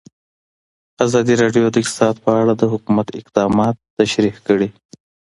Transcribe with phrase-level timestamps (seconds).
[1.05, 4.69] ازادي راډیو د اقتصاد په اړه د حکومت اقدامات تشریح کړي.